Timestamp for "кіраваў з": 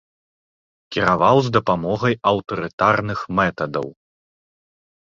0.95-1.53